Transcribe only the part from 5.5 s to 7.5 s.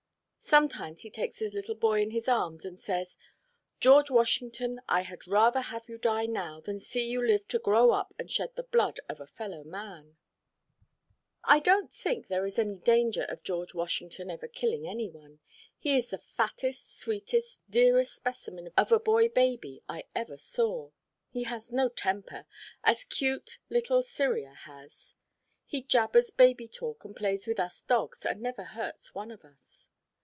have you die now, than see you live